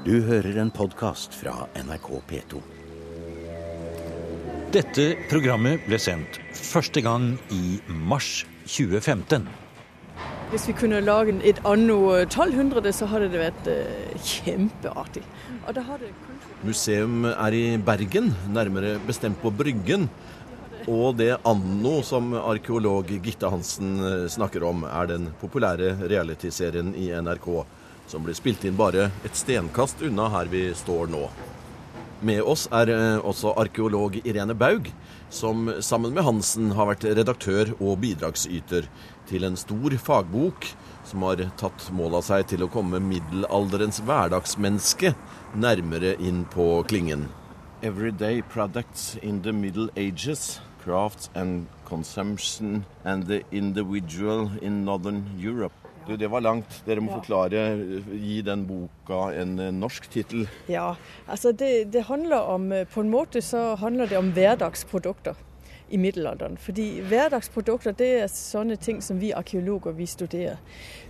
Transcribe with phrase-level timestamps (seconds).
[0.00, 2.60] Du hører en podkast fra NRK P2.
[4.72, 7.76] Dette programmet ble sendt første gang i
[8.08, 9.44] mars 2015.
[10.54, 15.24] Hvis vi kunne lage et anno 1200, så hadde det vært uh, kjempeartig.
[15.66, 16.56] Og da hadde kanskje...
[16.64, 20.08] Museum er i Bergen, nærmere bestemt på Bryggen.
[20.88, 27.10] Og det anno som arkeolog Gitte Hansen eh, snakker om, er den populære realityserien i
[27.20, 27.50] NRK
[28.10, 31.28] som blir spilt inn bare et stenkast unna her vi står nå.
[32.26, 34.90] Med oss er eh, også arkeolog Irene Baug,
[35.32, 38.90] som sammen med Hansen har vært redaktør og bidragsyter
[39.30, 40.66] til en stor fagbok
[41.08, 45.14] som har tatt mål av seg til å komme middelalderens hverdagsmenneske
[45.54, 47.28] nærmere inn på klingen.
[47.80, 55.79] Everyday products in the middle ages, crafts and consumption and the individual in northern Europe.
[56.06, 56.80] Du, det var langt.
[56.86, 57.64] Dere må forklare,
[58.14, 60.46] gi den boka en norsk tittel.
[60.68, 60.94] Ja,
[61.28, 65.34] altså det, det, handler om eh, På en måte så handler det om hverdagsprodukter
[65.90, 66.56] i middelalderen.
[66.56, 70.56] Fordi hverdagsprodukter det er sånne ting som vi arkeologer vi studerer.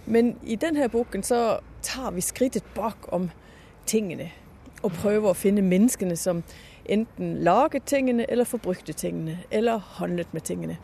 [0.06, 3.30] Men i denne boken så tar vi skrittet bak om
[3.86, 4.30] tingene.
[4.82, 6.42] Og prøver å finne menneskene som
[6.90, 10.78] enten laget tingene, eller forbrukte tingene, eller handlet med tingene.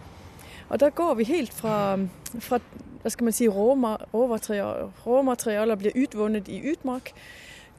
[0.68, 1.96] Og da går vi helt fra,
[2.40, 2.60] fra
[3.06, 3.46] hva skal man si,
[5.06, 7.12] råmaterialer blir utvunnet i utmark,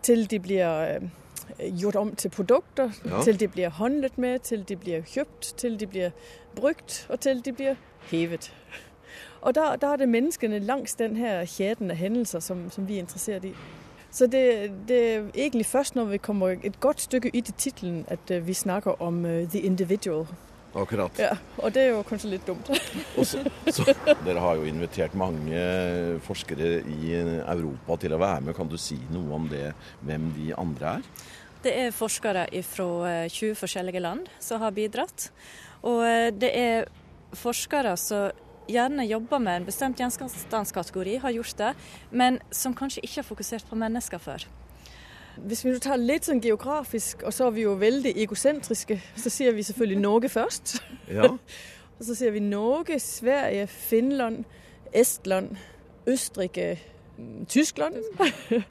[0.01, 1.09] til de blir øh,
[1.79, 3.23] gjort om til produkter, ja.
[3.23, 6.09] til de blir handlet med, til de blir kjøpt, til de blir
[6.55, 7.75] brukt, og til de blir
[8.11, 8.53] hevet.
[9.41, 13.03] Og da, da er det menneskene langs denne kjeden av hendelser som, som, vi er
[13.03, 13.51] interessert i.
[14.11, 18.05] Så det, det, er egentlig først når vi kommer et godt stykke ut i tittelen
[18.07, 20.27] at øh, vi snakker om uh, the individual.
[20.75, 21.19] Akkurat.
[21.21, 21.31] Ja,
[21.63, 22.69] Og det er jo kanskje litt dumt.
[23.15, 23.85] så, så,
[24.25, 25.61] dere har jo invitert mange
[26.27, 28.57] forskere i Europa til å være med.
[28.57, 29.71] Kan du si noe om det,
[30.05, 31.07] hvem de andre er?
[31.63, 32.89] Det er forskere fra
[33.31, 35.31] 20 eh, forskjellige land som har bidratt.
[35.87, 36.91] Og eh, det er
[37.37, 38.29] forskere som
[38.67, 41.73] gjerne jobber med en bestemt gjenstandskategori, har gjort det,
[42.11, 44.43] men som kanskje ikke har fokusert på mennesker før.
[45.45, 49.55] Hvis vi tar litt sånn geografisk, og så er vi jo veldig egosentriske, så sier
[49.55, 50.77] vi selvfølgelig Norge først.
[51.11, 51.29] Ja.
[51.97, 54.45] og så sier vi Norge, Sverige, Finland,
[54.95, 55.57] Estland,
[56.07, 56.77] Østerrike,
[57.49, 57.97] Tyskland,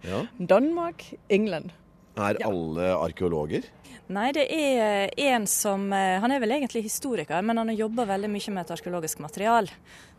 [0.07, 0.27] ja.
[0.55, 1.75] Danmark, England.
[2.17, 3.67] Er alle arkeologer?
[4.07, 8.07] Nei, det er en som eh, Han er vel egentlig historiker, men han har jobba
[8.09, 9.69] veldig mye med et arkeologisk material.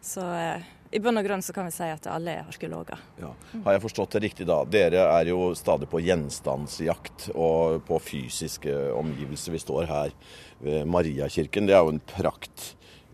[0.03, 3.01] Så eh, i bunn og grunn så kan vi si at alle er arkeologer.
[3.19, 3.33] Ja.
[3.65, 4.61] Har jeg forstått det riktig da?
[4.63, 9.55] Dere er jo stadig på gjenstandsjakt og på fysiske omgivelser.
[9.55, 10.15] Vi står her
[10.63, 11.67] ved Mariakirken.
[11.67, 12.69] Det er jo en prakt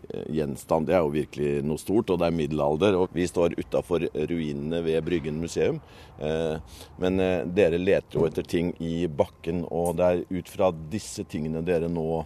[0.06, 0.86] eh, gjenstand.
[0.86, 3.00] Det er jo virkelig noe stort, og det er middelalder.
[3.00, 5.82] Og vi står utafor ruinene ved Bryggen museum.
[6.22, 10.70] Eh, men eh, dere leter jo etter ting i bakken, og det er ut fra
[10.94, 12.22] disse tingene dere nå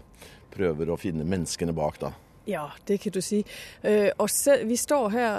[0.53, 2.12] prøver å finne menneskene bak, da.
[2.48, 3.42] Ja, det kan du si.
[3.84, 5.32] Uh, og så, vi står her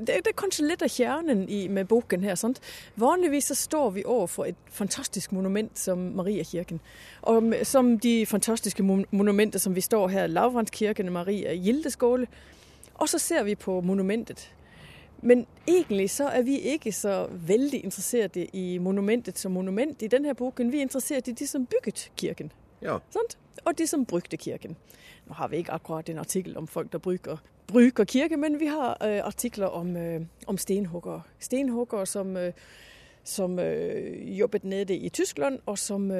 [0.00, 2.38] det, det, er kanskje litt av kjernen i, med boken her.
[2.40, 2.60] Sant?
[2.96, 6.80] Vanligvis så står vi overfor et fantastisk monument som Mariakirken.
[7.22, 12.26] Og som de fantastiske monumenter som vi står her, Lavranskirken, Maria Gildeskåle.
[12.94, 14.48] Og så ser vi på monumentet.
[15.22, 20.34] Men egentlig så er vi ikke så veldig interessert i monumentet som monument i denne
[20.34, 20.72] boken.
[20.72, 22.52] Vi er interessert i de som bygget kirken.
[22.82, 22.98] Ja.
[23.64, 24.76] Og de som brukte kirken.
[25.26, 27.36] Nå har vi ikke akkurat en artikkel om folk der bruker,
[27.66, 31.22] bruker kirke, men vi har uh, artikler om, uh, om stenhuggere.
[31.38, 32.42] Stenhuggere som, uh,
[33.24, 33.58] som
[34.38, 36.12] jobbet nede i Tyskland, og som,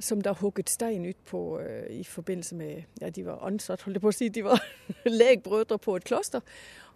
[0.00, 1.60] som der hugget stein ut på
[1.90, 4.28] i forbindelse med Ja, de var ansatt, holdt jeg på å si.
[4.28, 4.64] De var
[5.20, 6.40] legbrødre på et kloster.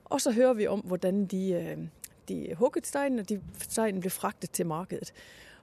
[0.05, 1.77] Og så hører vi om hvordan de,
[2.29, 5.13] de hugget steinen, og de steinen ble fraktet til markedet.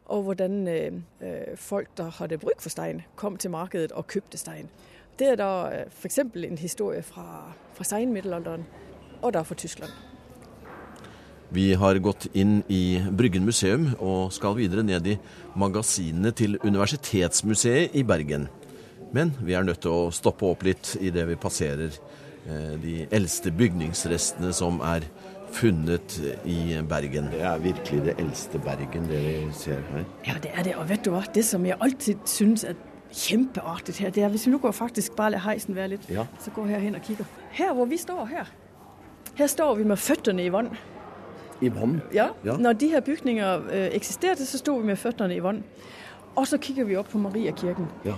[0.06, 1.04] Og hvordan
[1.56, 4.70] folk der hadde bruk for stein, kom til markedet og kjøpte stein.
[5.18, 6.20] Det er da øh, f.eks.
[6.20, 8.66] en historie fra, fra seinmiddelalderen,
[9.22, 9.92] og da fra Tyskland.
[11.50, 15.16] Vi har gått inn i Bryggen museum og skal videre ned i
[15.56, 18.50] magasinene til Universitetsmuseet i Bergen.
[19.16, 23.54] Men vi er nødt til å stoppe opp litt idet vi passerer eh, de eldste
[23.56, 25.08] bygningsrestene som er
[25.56, 27.32] funnet i Bergen.
[27.32, 30.06] Det er virkelig det eldste Bergen, det vi ser her.
[30.28, 30.76] Ja, det er det.
[30.76, 32.76] Og vet du hva, det som jeg alltid syns er
[33.18, 36.28] kjempeartig her, det er hvis vi nå går faktisk bare lar heisen være litt, ja.
[36.40, 37.26] så går jeg hen og kikker.
[37.52, 38.52] Her hvor vi står her,
[39.38, 40.70] her står vi med føttene i vann.
[41.62, 42.02] I vann?
[42.14, 42.30] Ja.
[42.46, 42.58] ja.
[42.58, 45.64] Når de her bygninger øh, eksisterte, så sto vi med føttene i vann.
[46.36, 47.88] Og så kikker vi opp på Mariakirken.
[48.06, 48.14] Ja.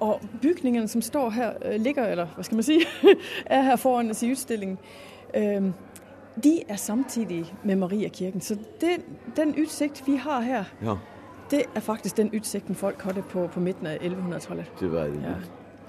[0.00, 2.78] Og bygningene som står her, øh, ligger, eller hva skal man si,
[3.46, 4.78] er her foran oss i utstillingen.
[5.34, 5.70] Øh,
[6.44, 8.40] de er samtidig med Mariakirken.
[8.40, 9.00] Så det,
[9.36, 10.96] den utsikt vi har her, ja
[11.50, 14.66] Det er faktisk den utsikten folk hadde på, på midten av 1100-tallet.
[14.80, 15.22] Du verden.
[15.22, 15.34] Ja.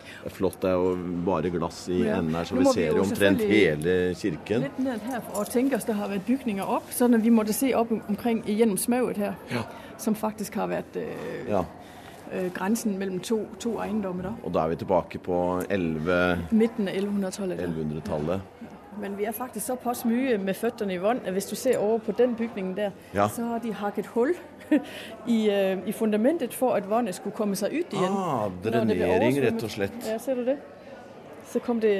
[0.07, 0.61] Det er flott.
[0.61, 0.91] Det er jo
[1.25, 2.17] bare glass i Ja.
[2.19, 4.61] enden her, så vi ser jo omtrent hele kirken.
[4.61, 7.29] Litt ned her for å tenke oss det har vært bygninger opp, sånn at vi
[7.33, 9.33] måtte se opp omkring gjennom smauet her.
[9.51, 9.63] Ja.
[9.97, 11.63] Som faktisk har vært øh, Ja.
[12.33, 14.23] øh, grensen mellom to, to eiendommer.
[14.23, 14.33] da.
[14.43, 17.59] Og da er vi tilbake på 11 Midten av 1100-tallet.
[17.59, 18.41] 1100-tallet.
[18.99, 21.97] Men vi er faktisk såpass mye med føttene i vann at hvis du ser over
[21.99, 23.27] på den bygningen der, Ja.
[23.27, 24.33] så har de hakket hull
[25.27, 28.11] i, øh, i fundamentet for at vannet skulle komme seg ut igjen.
[28.17, 29.93] Ah, drenering, rett og slett.
[30.07, 30.57] Ja, ser du det?
[31.47, 31.91] Så kom det,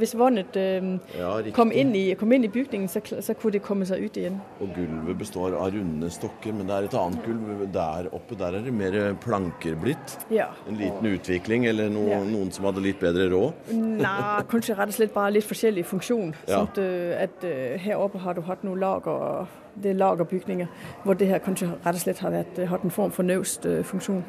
[0.00, 3.62] hvis vannet øh, Ja, kom, inn i, kom inn i bygningen, så, så kunne det
[3.62, 4.40] komme seg ut igjen.
[4.60, 8.34] Og gulvet består av runde stokker, men det er et annet gulv der oppe.
[8.40, 10.16] Der er det mer planker blitt.
[10.34, 10.48] Ja.
[10.68, 12.18] En liten utvikling, eller no, Ja.
[12.26, 13.70] noen som hadde litt bedre råd.
[13.76, 16.34] Nei, kanskje rett og slett bare litt forskjellig funksjon.
[16.48, 16.56] Ja.
[16.58, 20.66] Sånn at, øh, at øh, her oppe har du hatt noen lager, det er lagerbygninger,
[21.04, 24.24] hvor det her kanskje rett og slett har vært, øh, hatt en form for naustfunksjon.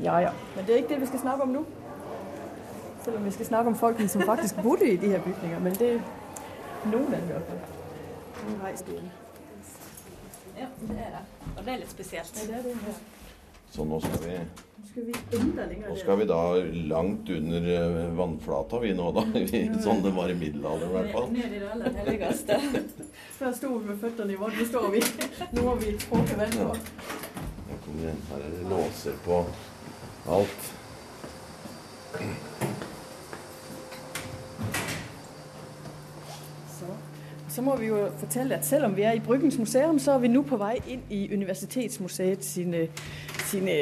[0.00, 0.30] Ja, ja.
[0.56, 1.64] Men det er ikke det vi skal snakke om nå.
[3.04, 5.58] Selv om vi skal snakke om folkene som faktisk bodde i de her bygninger.
[5.60, 7.62] Men det er noen av dem.
[8.42, 9.10] Nå reiste igjen.
[10.58, 11.22] Ja, det er det.
[11.56, 12.38] Og det er litt spesielt.
[12.42, 12.94] Ja, det er det.
[13.72, 14.34] Så nå skal vi,
[14.82, 16.40] Nå skal vi enda lenger nå skal vi da
[16.90, 19.22] langt under eh, vannflata, vi nå, da.
[19.38, 21.30] Vi- Sånn det var i middelalderen, i hvert fall.
[21.32, 22.58] Ned i det aller helligste.
[23.40, 24.52] Der sto vi med føttene i vann.
[24.58, 25.00] Nå står vi.
[25.56, 26.36] Nå har vi tråkket
[27.82, 29.44] kommer det- Her er det låser på
[30.36, 30.70] alt.
[36.78, 36.86] Så.
[37.52, 40.18] Så må vi jo fortelle at selv om vi er i Bryggens museum, så er
[40.18, 42.86] vi nå på vei inn i Universitetsmuseet sine,
[43.44, 43.74] sine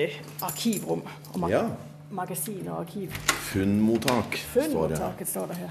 [0.43, 1.03] arkivrom.
[1.35, 1.63] Og mag Ja.
[2.11, 3.13] Magasin og arkiv.
[3.53, 4.35] Funnmottak.
[4.37, 5.71] Funnmottaket står det her.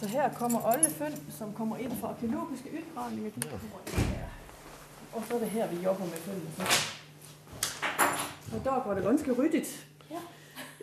[0.00, 3.30] Så her kommer alle funn som kommer inn fra arkeologiske utgravninger.
[5.12, 6.68] Og så er det her vi jobber med funnene.
[8.54, 9.64] Og da går det ganske ryddig.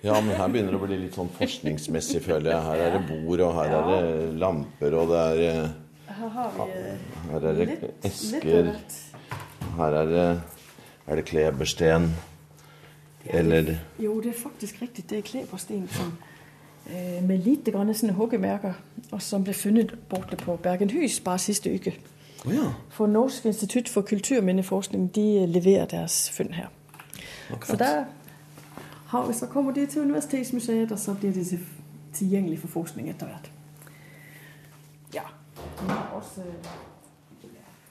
[0.04, 2.63] Ja, men her begynner det å bli litt sånn forskningsmessig, føler jeg.
[2.63, 5.72] Her er det bord, og her er det lamper, og det er eh,
[6.19, 7.01] Her har vi eh,
[7.31, 8.69] Her er det esker.
[9.75, 10.28] Her er det,
[11.06, 12.13] er det klebersten.
[13.28, 15.04] Eller Jo, det er faktisk riktig.
[15.10, 16.13] Det er klebersten som,
[16.88, 18.80] eh, med lite grann sånne huggemerker,
[19.12, 21.98] og som ble funnet borte på Bergenhus bare siste uke.
[22.48, 22.69] Å ja.
[22.96, 26.72] For Norsk institutt for kulturminneforskning de leverer deres funn her.
[27.66, 28.06] Så der
[29.09, 31.65] har vi, så kommer de til Universitetsmuseet, og så blir de til-
[32.13, 33.50] tilgjengelig for forskning etter hvert.
[35.13, 35.21] Ja.
[36.13, 36.41] Også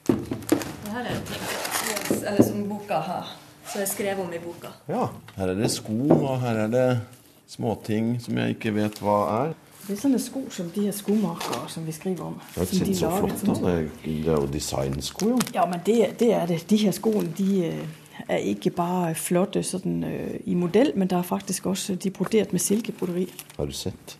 [0.07, 3.27] Det her er eller som boka har,
[3.71, 4.67] som er skrevet om i boka.
[4.89, 5.05] ja.
[5.37, 7.01] Her er det sko, og her er det
[7.47, 9.53] småting som jeg ikke vet hva er.
[9.87, 12.33] Det er sånne sko som de her skomakere som vi skriver om.
[12.33, 13.61] Det har ikke de sett så lager, flott som- ut.
[14.03, 15.39] Det er- er jo designsko, jo.
[15.53, 16.65] Ja, men det, det er det.
[16.69, 17.87] De her skoene de øh,
[18.27, 22.11] er ikke bare flotte sådan, øh, i modell, men der er faktisk også de er
[22.13, 23.27] brodert med silkebroderi.
[23.57, 24.17] Har du sett?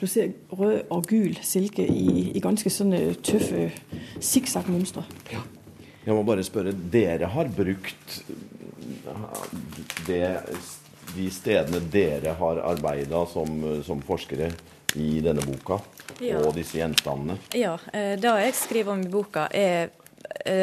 [0.00, 3.66] Du ser rød og gul silke i, i ganske sånne tøffe
[4.20, 5.04] sikksakk-mønstre.
[6.06, 8.22] Jeg må bare spørre, dere har brukt
[10.06, 10.40] det,
[11.16, 14.50] de stedene dere har arbeida som, som forskere
[14.96, 15.80] i denne boka,
[16.20, 16.40] Ja.
[16.42, 17.38] og disse gjenstandene?
[17.54, 19.88] Ja, eh, det jeg skriver om i boka, er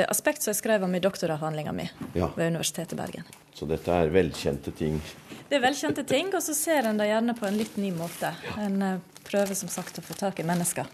[0.10, 2.30] aspekt som jeg skrev om i doktoravhandlinga mi Ja.
[2.36, 3.24] ved Universitetet i Bergen.
[3.54, 5.02] Så dette er velkjente ting.
[5.50, 8.34] Det er velkjente ting, og så ser en det gjerne på en litt ny måte.
[8.60, 10.86] En eh, prøver som sagt å få tak i mennesker.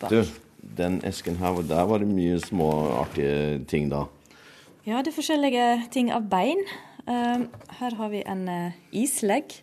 [0.00, 0.10] bak.
[0.10, 0.24] Du,
[0.76, 2.70] den esken her, der var det mye små
[3.02, 4.06] artige ting da.
[4.86, 6.60] Ja, det er forskjellige ting av bein.
[7.06, 7.46] Eh,
[7.80, 9.60] her har vi en eh, islegg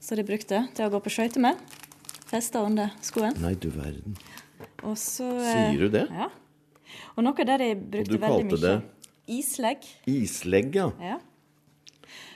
[0.00, 1.56] som de brukte til å gå på skøyter med.
[2.26, 3.36] Festa under skoen.
[3.42, 4.16] Nei, du verden.
[4.96, 6.06] Så, eh, Sier du det?
[6.10, 6.30] Ja.
[7.16, 8.62] Og noe av det de brukte du veldig kalte mye.
[8.66, 9.12] det?
[9.36, 9.86] Islegg.
[10.06, 10.90] Islegg, ja.
[11.02, 11.18] Ja.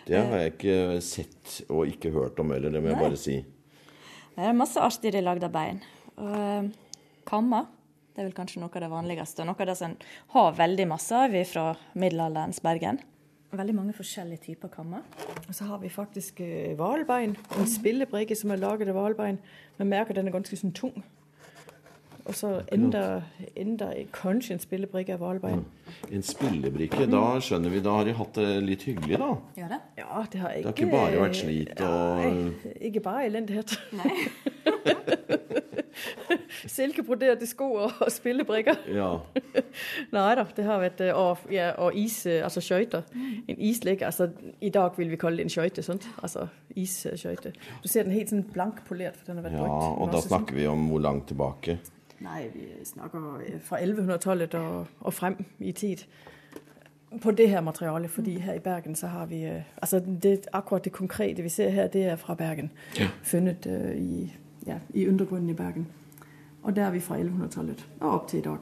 [0.07, 3.03] Det har jeg ikke sett og ikke hørt om heller, det må jeg Nei.
[3.05, 3.37] bare si.
[4.35, 5.83] Det er masse artig de lagde av bein.
[6.17, 6.71] Og eh,
[7.29, 7.69] kammer.
[8.11, 9.45] Det er vel kanskje noe av det vanligste.
[9.45, 9.97] og Noe av det som en
[10.35, 11.65] har veldig masse av fra
[11.95, 12.99] middelalderens Bergen.
[13.55, 15.07] Veldig mange forskjellige typer kammer.
[15.49, 17.37] Og så har vi faktisk øh, hvalbein.
[17.59, 19.39] En spillebrikke som er laget av hvalbein.
[19.79, 21.03] Men merker den er ganske sånn tung.
[22.31, 23.23] Og så enda,
[23.59, 25.65] enda kanskje en spillebrikke av hvalbein.
[26.15, 29.33] En spillebrikke, da skjønner vi, da har de hatt det litt hyggelig, da.
[29.59, 29.81] Gjør det?
[29.99, 33.75] Ja, det har ikke Det har ikke bare vært slit og Nei, ikke bare elendighet.
[36.71, 38.79] Silkebroderte sko og og spillebrikker.
[38.95, 39.11] Ja.
[40.15, 43.03] Nei da, det har vært øh, Og, ja, og is, øh, altså skøyter.
[43.49, 44.03] En islegg.
[44.07, 45.83] Altså, I dag vil vi kalle det en skøyte.
[45.83, 46.09] sant?
[46.23, 46.47] Altså
[46.77, 47.53] isskøyte.
[47.83, 50.03] Du ser den helt sånn blankpolert, for den har vært ja, brukt.
[50.03, 51.81] og da snakker vi om hvor langt tilbake.
[52.21, 55.97] Nei, vi snakker øh, fra 1100-tallet og, og frem i tid.
[57.23, 60.85] på det her materiale, fordi her i Bergen så har vi øh, altså det, akkurat
[60.85, 62.71] det konkrete vi ser her, det er fra Bergen.
[62.99, 63.09] Ja.
[63.23, 64.37] Funnet uh, i,
[64.67, 65.89] ja, i undergrunnen i Bergen.
[66.63, 68.59] Og der er vi fra 1100-tallet og opp til i dag.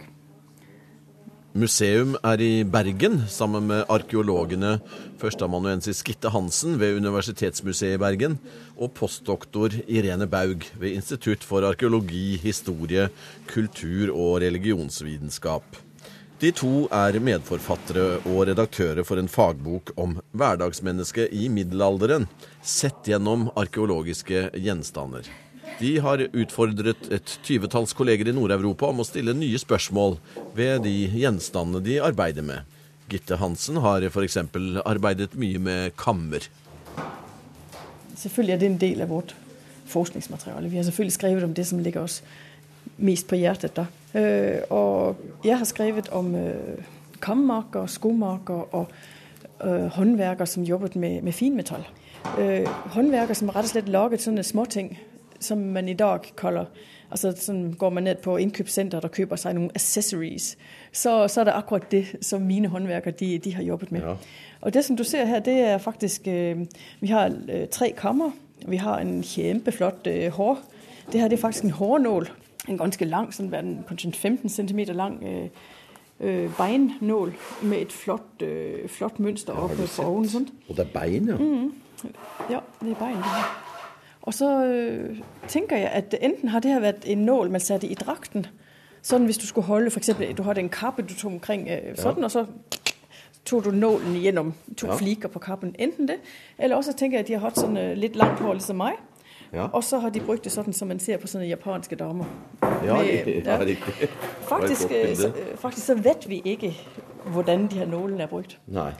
[1.56, 4.74] Museum er i Bergen, sammen med arkeologene
[5.16, 8.36] førsteamanuensis Gitte Hansen ved Universitetsmuseet i Bergen
[8.76, 13.08] og postdoktor Irene Baug ved Institutt for arkeologi, historie,
[13.48, 15.64] kultur og religionsvitenskap.
[16.38, 22.28] De to er medforfattere og redaktører for en fagbok om hverdagsmennesket i middelalderen,
[22.60, 25.24] sett gjennom arkeologiske gjenstander.
[25.78, 30.16] De har utfordret et tyvetalls kolleger i Nord-Europa om å stille nye spørsmål
[30.56, 32.66] ved de gjenstandene de arbeider med.
[33.08, 34.40] Gitte Hansen har f.eks.
[34.82, 36.48] arbeidet mye med kammer.
[38.18, 39.36] Selvfølgelig er det en del av vårt
[39.88, 40.68] forskningsmateriale.
[40.68, 42.18] Vi har selvfølgelig skrevet om det som ligger oss
[42.98, 43.78] mest på hjertet.
[43.78, 43.86] da.
[44.18, 46.34] Øh, og jeg har skrevet om
[47.22, 48.90] kammaker, skomaker og
[49.94, 51.86] håndverker som jobbet med, finmetall.
[52.94, 54.92] Håndverker som rett og slett laget sånne småting
[55.40, 56.66] som man i dag kaller
[57.10, 60.50] altså sånn Går man ned på innkjøpssenteret og kjøper seg noen accessories,
[60.92, 64.04] så, så er det akkurat det som mine håndverkere de, de har jobbet med.
[64.04, 64.16] Ja.
[64.60, 66.66] Og det som du ser her, det er faktisk øh,
[67.00, 68.30] Vi har øh, tre kammer.
[68.66, 70.58] Vi har en kjempeflott øh, hår.
[71.12, 72.28] Det her det er faktisk en hårnål.
[72.68, 73.48] En ganske lang, sånn,
[73.88, 75.22] kanskje en 15 cm lang
[76.20, 80.48] øh, beinnål med et flott, øh, flott mønster oppe på ovnen.
[80.68, 81.38] Og det er bein, ja.
[82.50, 83.16] Ja, det er bein.
[83.16, 83.67] Det her.
[84.28, 85.16] Og så øh,
[85.48, 88.44] tenker jeg at enten har det her vært en nål man satte i drakten.
[89.02, 91.64] Sånn hvis du skulle holde for eksempel, Du hadde en kappe du tok omkring
[91.96, 92.24] sånn, ja.
[92.26, 92.42] og så
[93.48, 94.96] tok du nålen gjennom to Ja.
[94.98, 95.74] fliker på kappen.
[95.78, 96.18] Enten det,
[96.58, 98.98] eller også tenker jeg at de har hatt sånn øh, litt langt hår, liksom meg.
[99.52, 102.26] Ja, Og så har de brukt det sånn som man ser på sånne japanske damer.
[102.84, 104.08] ja, med- ja riktig.
[104.44, 106.74] Faktisk, så, faktisk så vet vi ikke
[107.32, 108.58] hvordan de her nålene er brukt.
[108.66, 108.90] Nei.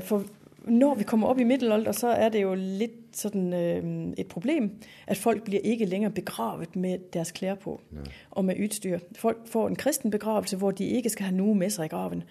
[0.00, 0.24] For
[0.68, 4.70] når vi kommer opp i middelalder, så er det jo litt sånn øh, et problem
[5.06, 7.78] at folk blir ikke lenger begravet med deres klær på
[8.30, 8.98] og med utstyr.
[9.16, 12.24] Folk får en kristen begravelse hvor de ikke skal ha noe med seg i graven.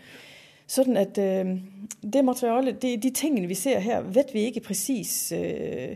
[0.68, 1.56] Sånn at øh,
[2.02, 5.96] det materialet, de, de tingene vi ser her, vet vi ikke presis øh,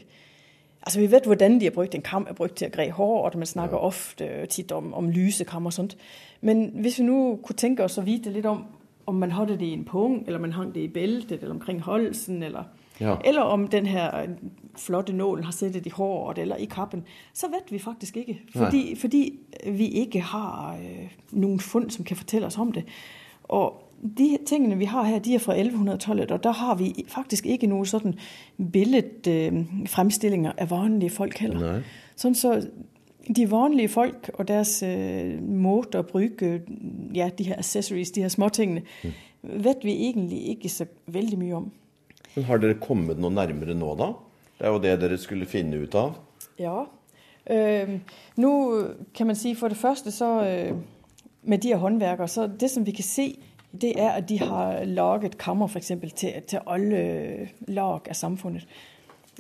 [0.88, 1.96] Altså Vi vet hvordan de har brukt.
[1.96, 5.10] En kam er brukt til å greie hår, og man snakker ofte titt om, om
[5.12, 5.98] lysekam og sånt.
[6.42, 8.62] Men hvis vi nå kunne tenke oss å vite litt om
[9.08, 11.82] om man hadde det i en pung, eller man hang det i beltet, eller omkring
[11.84, 12.64] halsen, eller,
[13.00, 13.16] Ja.
[13.26, 14.28] eller om den her øh,
[14.76, 18.40] flotte nålen har sittet i håret eller i kappen, så vet vi faktisk ikke.
[18.56, 22.84] Fordi, fordi vi ikke har øh, noen funn som kan fortelle oss om det.
[23.44, 23.84] Og
[24.18, 27.68] de tingene vi har her, de er fra 1100-tallet, og da har vi faktisk ikke
[27.68, 28.16] noen sånn
[28.74, 31.60] billedfremstillinger av vanlige folk heller.
[31.78, 31.82] Nei.
[32.18, 32.56] Sånn så
[33.36, 36.62] de vanlige folk og deres øh, måte å bruke
[37.16, 38.86] ja, de her accessories, de her småtingene,
[39.42, 41.68] vet vi egentlig ikke så veldig mye om.
[42.36, 44.12] Men har dere kommet noe nærmere nå, da?
[44.58, 46.18] Det er jo det dere skulle finne ut av.
[46.62, 46.86] Ja.
[47.50, 47.98] Øh,
[48.38, 48.54] nå
[49.16, 50.78] kan man si for det første så øh,
[51.48, 53.28] med de her håndverkere, så det som vi kan se,
[53.82, 58.68] det er at de har laget kammer for eksempel til, til alle lag av samfunnet.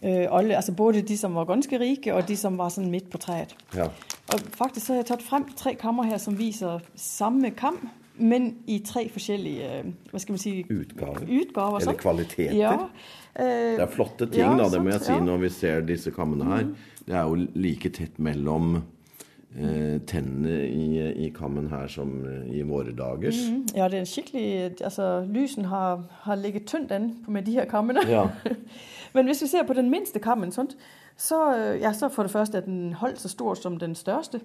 [0.04, 3.08] Øh, alle, altså både de som var ganske rike og de som var sånn midt
[3.10, 3.56] på treet.
[3.76, 3.88] Ja.
[4.34, 7.80] Og faktisk så har jeg tatt frem tre kammer her som viser samme kam,
[8.20, 11.24] men i tre forskjellige øh, hva skal man si, Utgaver.
[11.42, 11.80] utgaver.
[11.82, 12.54] Eller kvaliteter.
[12.58, 12.72] Ja.
[13.40, 16.12] øh, Det er flotte ting, Ja, da, det må jeg si når vi ser disse
[16.12, 16.64] kammene her.
[17.08, 18.76] Det er jo like tett mellom
[19.58, 20.88] eh, tennene i,
[21.26, 22.18] i kammen her som
[22.52, 23.38] i våre dagers.
[23.76, 28.02] Ja, det er skikkelig Altså, lysen har, har ligget tynt an med de her kammene.
[28.10, 28.28] Ja.
[29.14, 30.78] Men hvis vi ser på den minste kammen, sånt,
[31.18, 34.42] så, øh, ja, så for det første er den holdt så stor som den største.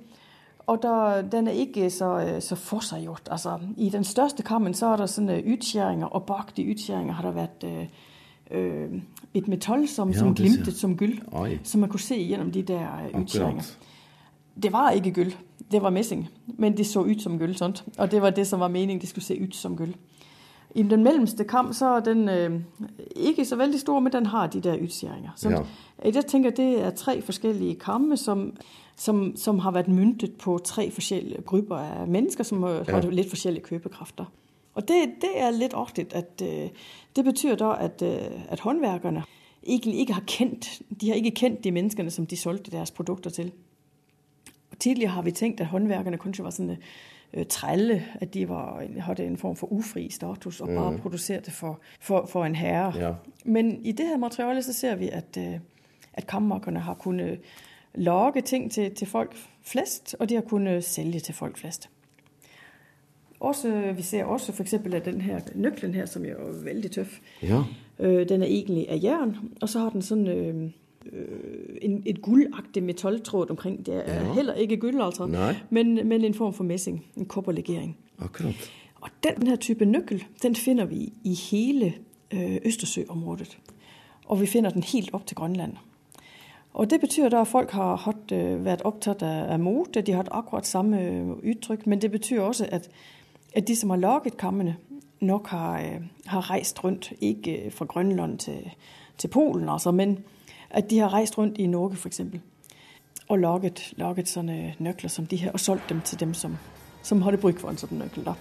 [0.66, 3.28] Og der, den er ikke så, øh, så forseggjort.
[3.30, 7.26] Altså, I den største kammen så er det sånne utskjæringer, og bak de utskjæringer har
[7.26, 7.86] det vært øh,
[8.50, 9.02] øh,
[9.34, 11.22] et metall som, Ja, som glimtet som gull.
[11.32, 11.58] Oi.
[11.64, 13.62] Så man kunne se gjennom de der øh, utskjæringer.
[14.62, 15.34] Det var ikke gull,
[15.72, 17.56] det var messing, men det så ut som gull.
[17.56, 17.84] Sånt.
[17.98, 19.94] Og det var det som var meningen, det skulle se ut som gull.
[20.74, 22.60] I den mellemste kam så er den øh,
[23.16, 25.30] ikke så veldig stor, men den har de der utskjæringer.
[25.44, 25.58] Ja.
[26.04, 28.56] Jeg tenker det er tre forskjellige kammer som,
[28.96, 32.92] som, som har vært myntet på tre forskjellige grupper av mennesker som har, Ja.
[32.92, 34.24] har litt forskjellige kjøpekrafter.
[34.74, 36.06] Og det, det er litt artig.
[36.14, 36.68] at øh,
[37.16, 39.22] Det betyr da at, øh, at håndverkerne
[39.66, 43.30] egentlig ikke har kjent de har ikke kjent de menneskene som de solgte deres produkter
[43.30, 43.52] til.
[44.70, 46.78] Og Tidligere har vi tenkt at håndverkerne kanskje var sånne
[47.34, 51.80] øh, trælle, at de var, hadde en form for ufri status og bare produserte for,
[52.00, 53.06] for, for en herre.
[53.06, 53.12] Ja.
[53.44, 55.58] Men i det her materialet så ser vi at, øh,
[56.14, 57.40] at kammermakerne har kunnet
[57.94, 61.88] lage ting til, til folk flest, og de har kunnet sælge til folk flest.
[63.40, 64.74] Også, vi ser også f.eks.
[64.74, 67.62] at den her nøkkelen her, som jo er veldig tøff, Ja.
[67.98, 69.36] øh, den er egentlig av jern.
[69.60, 70.70] Og så har den sånn øh, øh,
[71.82, 73.86] en, et gullaktig metalltråd omkring.
[73.86, 74.32] Det er Ja.
[74.32, 75.26] heller ikke gull, altså,
[75.70, 77.04] men, men en form for messing.
[77.16, 77.96] En kopperlegering.
[78.18, 78.70] Akkurat.
[79.00, 81.94] Og den her type nøkkel, den finner vi i hele
[82.34, 83.58] øh, Østersøområdet.
[84.26, 85.72] Og vi finner den helt opp til Grønland.
[86.74, 90.16] Og det betyr da at folk har hatt, øh, vært opptatt av, mote, de har
[90.22, 91.86] hatt akkurat samme øh, uttrykk.
[91.86, 92.88] Men det betyr også at,
[93.54, 94.76] at de som har laget kammene,
[95.20, 97.12] nok har, øh, har reist rundt.
[97.20, 98.70] Ikke fra Grønland til,
[99.18, 100.18] til Polen, altså, men
[100.72, 102.20] at de har reist rundt i Norge f.eks.
[103.28, 106.56] Og laget, laget sånne nøkler som de her, og solgt dem til dem som,
[107.02, 108.24] som hadde bruk for en sånn nøkkel.
[108.24, 108.34] da.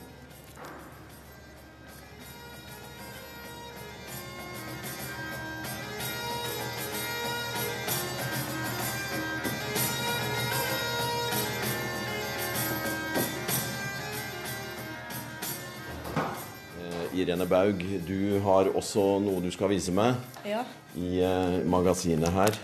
[16.81, 20.15] Eh, Irene Baug, du har også noe du skal vise meg
[20.47, 20.63] Ja.
[20.99, 22.57] I eh, magasinet her.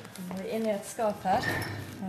[0.52, 1.46] Inni et skap her.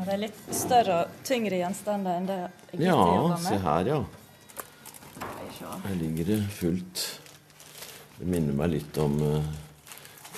[0.04, 3.38] Det er litt større og tyngre gjenstander enn det jeg Ja, jobber med.
[3.38, 3.48] ja.
[3.48, 4.00] se her, ja.
[5.84, 7.04] Her ligger det fullt.
[8.18, 9.48] Det minner meg litt om eh,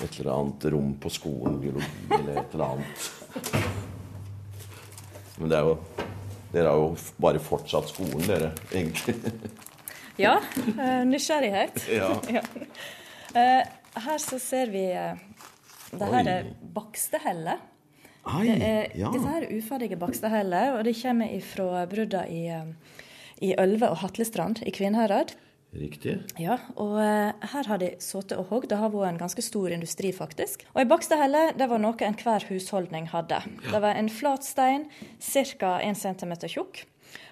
[0.04, 3.10] et eller annet rom på skolen, biologi eller et eller annet.
[5.40, 5.76] Men det er jo
[6.50, 6.87] Dere har jo
[7.22, 9.12] bare fortsatt skolen, dere, egentlig.
[10.18, 10.32] Ja,
[10.75, 11.84] eh, nysgjerrighet.
[11.94, 12.08] Ja.
[12.34, 12.42] Ja.
[14.02, 14.80] Her så ser vi
[15.90, 17.59] Det her er bakstehelle.
[18.30, 19.11] Ai, Det er, ja.
[19.11, 22.42] Her er uferdige baksteheller, og de kommer fra brudda i,
[23.40, 25.32] i Ølve og Hatlestrand i Kvinnherad.
[25.70, 26.16] Riktig.
[26.42, 28.68] Ja, og eh, her har de sittet og hogd.
[28.73, 30.64] Det har vært en ganske stor industri, faktisk.
[30.75, 33.38] Og ei bakstehelle det var noe enhver husholdning hadde.
[33.68, 34.88] Det var en flat stein,
[35.23, 35.76] ca.
[35.78, 36.82] 1 cm tjukk.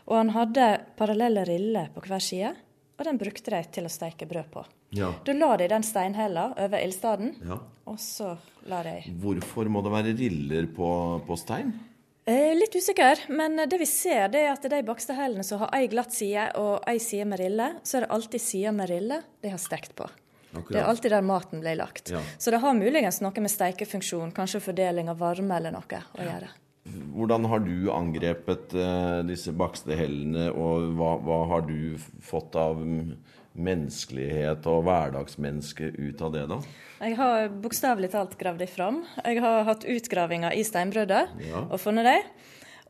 [0.06, 2.54] Og han hadde parallelle riller på hver side,
[2.98, 4.64] og den brukte de til å steike brød på.
[4.94, 5.12] Ja.
[5.24, 7.58] Da la de den steinhella over ildstaden, ja.
[7.84, 8.36] og så
[8.68, 10.88] la de Hvorfor må det være riller på,
[11.26, 11.74] på stein?
[12.28, 15.90] Eh, Litt usikker, men det vi ser det er at de bakstehellene som har ei
[15.92, 19.52] glatt side og ei side med rille, så er det alltid sida med rille de
[19.52, 20.08] har stekt på.
[20.48, 22.10] Det er alltid der maten ble lagt.
[22.12, 22.22] Ja.
[22.40, 26.48] Så det har muligens noe med steikefunksjon, kanskje fordeling av varme eller noe, å gjøre.
[26.88, 32.80] Hvordan har du angrepet uh, disse bakstehellene, og hva, hva har du fått av
[33.58, 36.58] menneskelighet og hverdagsmenneske ut av det, da?
[37.04, 39.02] Jeg har bokstavelig talt gravd dem fram.
[39.24, 41.64] Jeg har hatt utgravinger i steinbrødder Ja.
[41.70, 42.22] og funnet dem.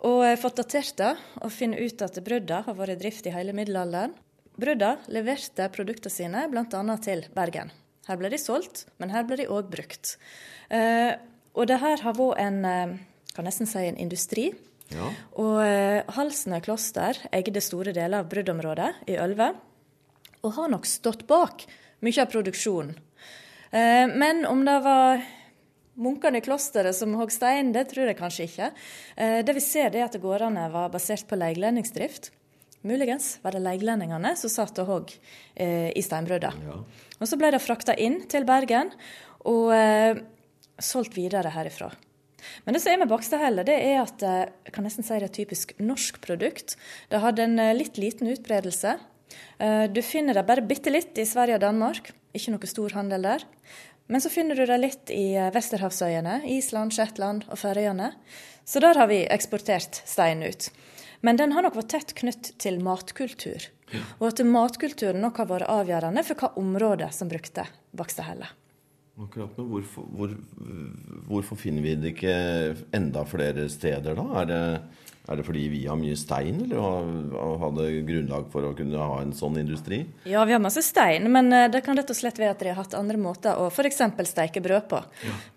[0.06, 3.26] Og jeg har fått datert det og funnet ut at brudda har vært i drift
[3.26, 4.14] i hele middelalderen.
[4.58, 6.96] Brudda leverte produktene sine bl.a.
[7.02, 7.70] til Bergen.
[8.08, 10.16] Her ble de solgt, men her ble de òg brukt.
[10.70, 11.14] Eh,
[11.54, 12.96] og det her har vært en eh,
[13.34, 14.52] kan nesten si en industri.
[14.90, 15.10] Ja.
[15.36, 15.60] Og
[16.16, 19.50] halsene kloster eide store deler av bruddområdet i Ølve,
[20.48, 21.66] og har nok stått bak
[22.04, 22.96] mye av produksjonen.
[23.70, 25.26] Eh, men om det var
[25.98, 28.72] munkene i klosteret som hogg stein, det tror jeg kanskje ikke.
[29.16, 32.32] Eh, det vi ser, er at gårdene var basert på leiglendingsdrift.
[32.86, 35.14] Muligens var det leiglendingene som satt og hogg
[35.58, 36.60] eh, i steinbruddet.
[36.68, 36.80] Ja.
[37.18, 38.92] Og så ble det frakta inn til Bergen
[39.50, 40.20] og eh,
[40.78, 41.90] solgt videre herifra.
[42.64, 45.26] Men det som er med bakstehelle, det er at jeg kan nesten si det er
[45.26, 46.76] et typisk norsk produkt.
[47.10, 48.94] Det hadde en litt liten utbredelse.
[49.58, 52.12] Eh, Du finner det bare bitte litt i Sverige og Danmark.
[52.34, 53.44] Ikke noe stor handel der.
[54.08, 58.12] Men så finner du det litt i eh, Vesterhavsøyene, Island, Shetland og Færøyene.
[58.68, 60.70] Så der har vi eksportert stein ut.
[61.24, 63.68] Men den har nok vært tett knytt til matkultur.
[64.20, 67.64] Og at matkulturen nok har vært avgjørende for hva område som brukte
[67.96, 68.46] bakstehelle.
[69.18, 70.34] Akkurat, men hvorfor, hvor,
[71.26, 72.34] hvorfor finner vi det ikke
[72.94, 74.26] enda flere steder, da?
[74.42, 74.60] Er det,
[75.28, 79.20] er det fordi vi har mye stein, eller har- hadde grunnlag for å kunne ha
[79.20, 80.06] en sånn industri?
[80.24, 82.72] Ja, vi har masse stein, men eh, det kan rett og slett være at de
[82.72, 84.00] har hatt andre måter å f.eks.
[84.32, 85.02] steike brød på.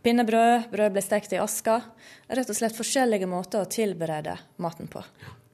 [0.03, 1.81] Pinnebrød, brød ble stekt i aska.
[2.29, 5.03] Rett og slett forskjellige måter å tilberede maten på.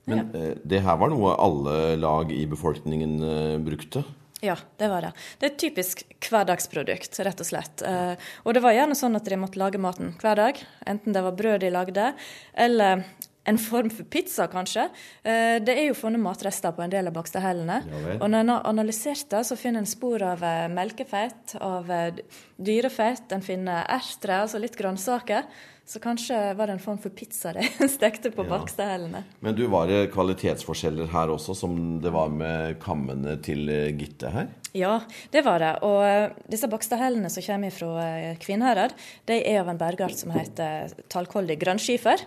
[0.08, 0.53] Men ja.
[0.63, 4.03] det her var noe alle lag i befolkningen eh, brukte.
[4.41, 5.12] Ja, det var det.
[5.39, 7.82] Det er et typisk hverdagsprodukt, rett og slett.
[7.82, 8.13] Eh,
[8.45, 10.60] og det var gjerne sånn at de måtte lage maten hver dag.
[10.86, 12.12] Enten det var brød de lagde,
[12.53, 13.01] eller
[13.48, 14.90] en form for pizza, kanskje.
[15.24, 17.78] Eh, det er jo funnet matrester på en del av bakstehellene.
[17.88, 21.90] Ja og når en har analysert det, så finner en spor av eh, melkefett, av
[21.92, 22.20] eh,
[22.58, 25.48] dyrefett, en finner erter, altså litt grønnsaker.
[25.88, 28.50] Så kanskje var det en form for pizza de stekte på Ja.
[28.58, 29.22] bakstehellene.
[29.40, 34.50] Men du, var det kvalitetsforskjeller her også, som det var med kammene til Gitte her?
[34.76, 34.98] Ja,
[35.32, 35.72] det var det.
[35.88, 38.10] Og disse bakstehellene som kommer fra
[38.44, 38.98] Kvinnherad,
[39.32, 42.26] de er av en bergart som heter tallkoldig grønnskifer.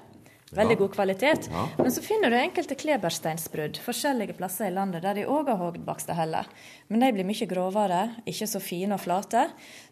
[0.50, 1.46] Veldig god kvalitet.
[1.78, 5.84] Men så finner du enkelte klebersteinsbrudd forskjellige plasser i landet der de òg har hogd
[5.86, 6.48] baksteheller.
[6.90, 9.44] Men de blir mye grovere, ikke så fine og flate.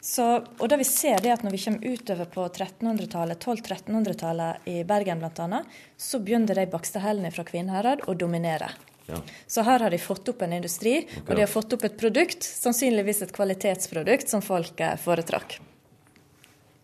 [0.02, 0.26] Så,
[0.58, 5.22] og det vi ser det at når vi kommer utover på 1300-tallet, 1200-1300-tallet i Bergen
[5.22, 5.62] bl.a.,
[5.94, 8.72] så begynner de bakstehellene fra Kvinnherad å dominere.
[9.08, 9.22] Ja.
[9.46, 12.44] Så her har de fått opp en industri, og de har fått opp et produkt,
[12.44, 15.60] sannsynligvis et kvalitetsprodukt, som folk foretrakk.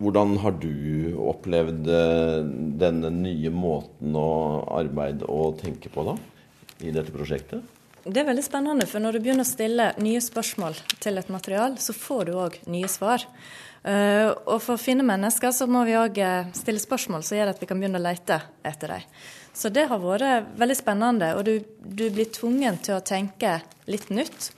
[0.02, 2.40] Hvordan har du opplevd eh,
[2.80, 6.16] denne nye måten å arbeide og tenke på da,
[6.82, 7.62] i dette prosjektet?
[8.04, 11.78] Det er veldig spennende, for når du begynner å stille nye spørsmål til et material,
[11.80, 13.24] så får du òg nye svar.
[13.84, 17.50] Uh, og for å finne mennesker så må vi òg eh, stille spørsmål som gjør
[17.52, 19.08] at vi kan begynne å lete etter dem.
[19.54, 24.08] Så det har vært veldig spennende, og du, du blir tvungen til å tenke litt
[24.10, 24.50] nytt.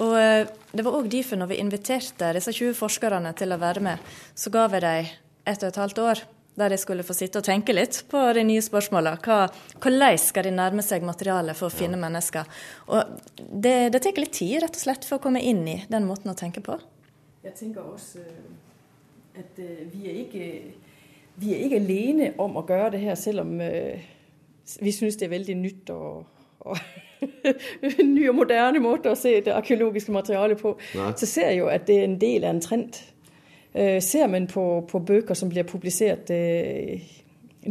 [0.00, 3.82] Og uh, det var òg derfor når vi inviterte disse 20 forskerne til å være
[3.84, 5.10] med, så ga vi dem
[5.44, 6.22] ett og et halvt år
[6.54, 9.20] der de skulle få sitte og tenke litt på de nye spørsmålene.
[9.80, 12.02] Hvordan skal de nærme seg materialet for å finne ja.
[12.04, 12.50] mennesker?
[12.92, 16.04] Og det, det tar litt tid rett og slett for å komme inn i den
[16.08, 16.76] måten å tenke på.
[17.42, 18.20] Jeg tenker også
[19.40, 20.50] at vi er ikke,
[21.40, 25.32] vi er ikke alene om å gjøre det her, selv om vi syns det er
[25.32, 26.28] veldig nytt og,
[26.68, 26.76] og
[28.14, 30.76] ny og moderne måte å se det arkeologiske materialet på.
[30.98, 31.12] Nei.
[31.16, 33.00] Så ser jeg jo at det er en del av en trend
[33.74, 37.00] Øh, ser man på, på, bøker som blir publisert øh,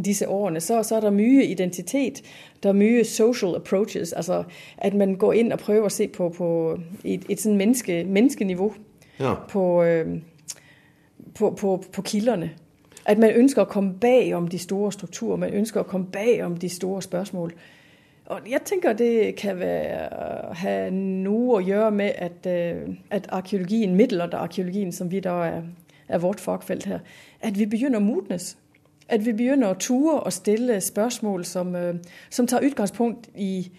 [0.04, 2.22] disse årene, så, så, er det mye identitet.
[2.62, 4.12] Det er mye social approaches.
[4.12, 4.44] Altså
[4.78, 8.72] at man går inn og prøver å se på, på et, et sånn menneske, menneskenivå
[9.20, 9.34] ja.
[9.48, 10.18] på, øh,
[11.34, 12.50] på, på, kildene.
[13.06, 15.36] At man ønsker å komme bakom de store strukturer.
[15.36, 17.52] Man ønsker å komme bakom de store spørsmål.
[18.32, 20.02] Og jeg tenker det kan være,
[20.62, 22.46] ha noe å gjøre med at,
[23.12, 25.62] at arkeologien, middelalderarkeologien, som vi da er
[26.12, 26.98] er vårt fagfelt her,
[27.40, 28.56] at vi begynner å modnes.
[29.08, 31.94] At vi begynner å ture og stille spørsmål som, øh,
[32.30, 33.70] som tar utgangspunkt i,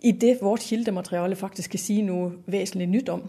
[0.00, 3.22] i, det vårt kildemateriale faktisk kan si noe vesentlig nytt om.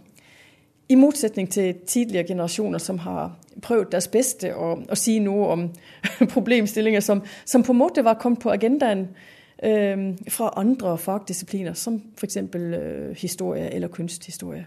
[0.90, 5.70] I motsetning til tidligere generasjoner som har prøvd deres beste å, å si noe om
[6.36, 9.08] problemstillinger som, som, på en måte var kommet på agendaen
[9.64, 12.38] øh, fra andre fagdisipliner, som f.eks.
[12.38, 14.66] Øh, historie eller kunsthistorie.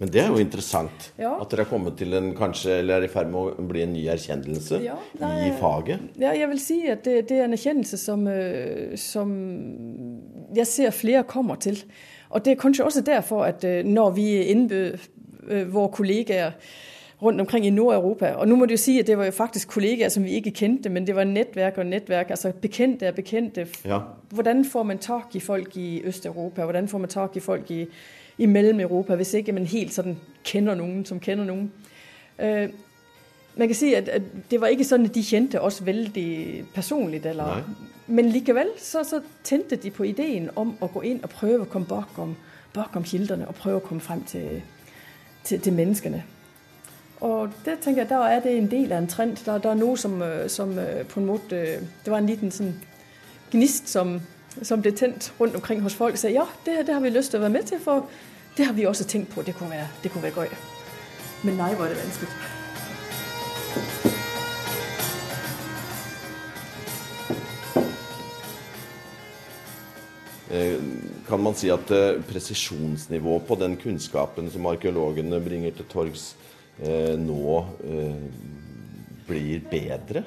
[0.00, 1.34] Men det er jo interessant ja.
[1.42, 3.92] at dere er kommet til en kanskje, eller er i ferd med å bli en
[3.92, 6.06] ny erkjennelse ja, nei, i faget?
[6.16, 9.34] Ja, jeg vil si at det, det er en erkjennelse som, øh, som,
[10.56, 11.82] jeg ser flere kommer til.
[12.30, 14.96] Og det er kanskje også derfor at øh, når vi innbød
[15.48, 16.56] øh, våre kollegaer
[17.22, 18.34] rundt omkring i Nord-Europa.
[18.40, 20.54] Og nå må du jo si at det var jo faktisk kollegaer som vi ikke
[20.56, 22.30] kjente, men det var nettverk og nettverk.
[22.30, 23.66] Altså bekjente er bekjente.
[23.84, 24.00] Ja.
[24.30, 26.64] Hvordan får man tak i folk i Øst-Europa?
[26.64, 27.86] Hvordan får man tak i folk i
[28.40, 30.14] i Mellom-Europa, hvis ikke man helt sånn
[30.46, 31.66] kjenner noen som kjenner noen.
[32.40, 32.72] Uh,
[33.58, 36.30] man kan si at, at, det var ikke sånn at de kjente oss veldig
[36.72, 37.20] personlig.
[37.28, 37.66] Eller,
[38.08, 41.70] men likevel så, så, tente de på ideen om å gå inn og prøve å
[41.70, 42.36] komme bakom,
[42.72, 44.62] bakom kildene og prøve å komme frem til,
[45.44, 46.22] til, til, menneskene.
[47.20, 49.36] Og det tenker jeg, Da er det en del av en trend.
[49.44, 51.56] Der er noe som, øh, som, øh, på en måte
[52.04, 52.74] Det var en liten sånn
[53.52, 54.20] gnist som,
[54.62, 56.16] som ble tent rundt omkring hos folk.
[56.16, 57.80] Sa ja, det, det har vi lyst til å være med til.
[57.80, 58.06] for
[58.56, 59.42] det har vi også tenkt på.
[59.42, 60.48] Det kunne være, det kunne være gøy.
[61.44, 62.28] Men nei, var det vanskelig.
[71.28, 71.86] Kan man si at
[72.28, 76.36] presisjonsnivået på den kunnskapen som arkeologene bringer til torgs
[77.20, 77.64] nå,
[79.28, 80.22] blir bedre?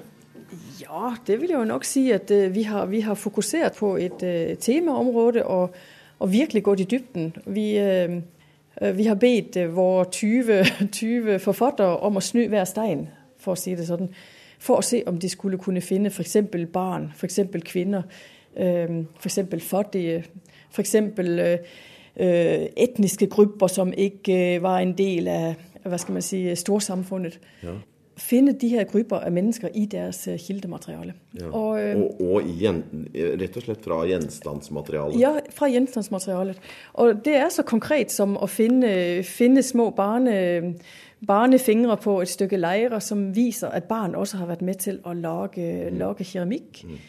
[0.81, 2.11] Ja, det vil jeg jo nok si.
[2.11, 4.21] at Vi har, vi har fokusert på et
[4.59, 5.45] temaområde.
[5.45, 5.75] og
[6.23, 7.33] og virkelig gått i dybden.
[7.45, 7.65] Vi,
[8.95, 13.07] vi har bedt våre 20, 20 forfattere om å snu hver stein,
[13.39, 14.07] for å si det sånn.
[14.63, 16.37] For å se om de skulle kunne finne f.eks.
[16.71, 17.41] barn, f.eks.
[17.67, 18.07] kvinner,
[18.55, 19.41] f.eks.
[19.67, 20.23] fattige,
[20.71, 20.95] f.eks.
[22.15, 27.39] etniske grupper som ikke var en del av hva skal man si, storsamfunnet.
[27.63, 27.79] Ja
[28.17, 31.15] finne de her grupper av mennesker i deres eh, kildemateriale.
[31.39, 31.49] Ja.
[31.49, 35.17] Og, eh, og, og gjen, rett og slett fra gjenstandsmaterialet?
[35.21, 36.59] Ja, fra gjenstandsmaterialet.
[37.01, 40.35] Og det er så konkret som å finne, finne små barne,
[41.25, 45.15] barnefingre på et stykke leire som viser at barn også har vært med til å
[45.17, 45.99] lage, mm.
[46.01, 46.85] lage keramikk.
[46.85, 47.01] Mm.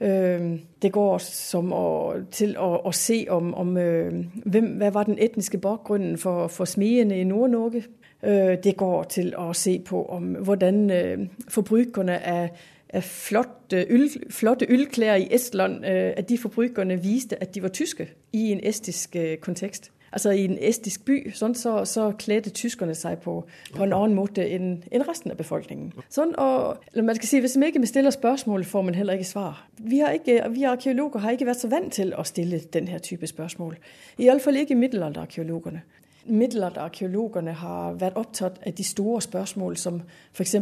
[0.00, 1.88] Det går som å,
[2.32, 7.18] til å, å se om, om hvem, hva var den etniske bakgrunnen for, for smedene
[7.20, 7.82] i Nord-Norge.
[8.22, 12.48] Øh, det går til å se på om hvordan øh, forbrukerne av,
[12.94, 17.68] av flotte, øl, flotte ølklær i Estland, øh, at de forbrukerne viste at de var
[17.68, 19.92] tyske i en estisk kontekst.
[20.12, 23.36] altså i en estisk by, sånn, så, så kledde tyskerne seg på,
[23.76, 25.92] på en annen måte enn en resten av befolkningen.
[26.10, 29.30] Sånn, og, eller man skal si, Hvis man ikke stiller spørsmål, får man heller ikke
[29.30, 29.62] svar.
[29.78, 33.26] Vi, har ikke, vi arkeologer har ikke vært så vant til å stille denne type
[33.26, 33.78] spørsmål.
[34.18, 35.84] Iallfall ikke middelalderarkeologene.
[36.24, 40.02] Middelalderarkeologene har vært opptatt av de store spørsmål som
[40.34, 40.56] f.eks.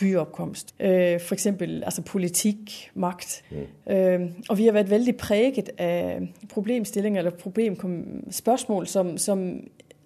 [0.00, 1.46] byoppkomst, øh, f.eks.
[1.46, 3.42] Altså politikk, makt.
[3.50, 4.32] Mm.
[4.48, 9.44] Og vi har vært veldig preget av problemstillinger eller problemspørsmål som, som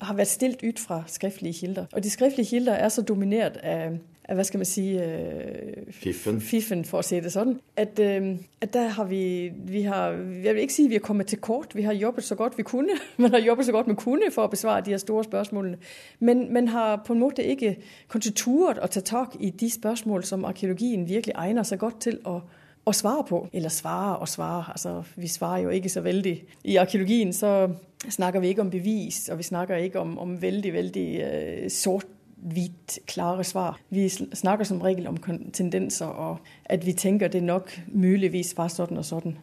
[0.02, 1.86] har vært stilt ut fra skriftlige kilder.
[1.92, 6.40] Og de skriftlige kilder er så dominert av hva skal man si øh, fiffen.
[6.40, 6.84] fiffen.
[6.84, 7.58] for å si det sånn.
[7.76, 11.26] At, øh, at der har vi, vi har, Jeg vil ikke si vi har kommet
[11.26, 11.76] til kort.
[11.76, 12.96] Vi har jobbet så godt vi kunne.
[13.18, 15.76] Man har jobbet så godt man kunne for å besvare de her store spørsmålene.
[16.20, 17.76] Men man har på en måte ikke
[18.08, 22.40] konstituret å ta tak i de spørsmål som arkeologien virkelig egner seg godt til å
[22.86, 23.48] at svare på.
[23.52, 24.64] Eller svare og svare.
[24.70, 26.34] Altså, vi svarer jo ikke så veldig.
[26.64, 27.68] I arkeologien så
[28.08, 32.06] snakker vi ikke om bevis, og vi snakker ikke om, om veldig, veldig øh, sort
[32.44, 33.78] hvitt, klare svar.
[33.90, 35.16] Vi snakker som regel om
[35.52, 39.36] tendenser, og at vi tenker det nok muligvis var sånn og sånn.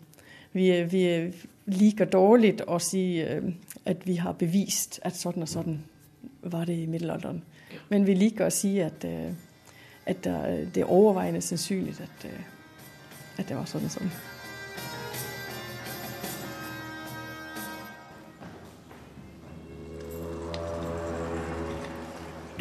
[0.54, 1.04] Vi, vi
[1.72, 3.52] liker dårlig å si øh,
[3.88, 5.80] at vi har bevist at sånn og sånn
[6.52, 7.42] var det i middelalderen.
[7.90, 9.32] Men vi liker å si at, øh,
[10.06, 10.28] at
[10.76, 12.44] det er overveiende sannsynlig at, øh,
[13.38, 14.14] at det var sånn og sånn.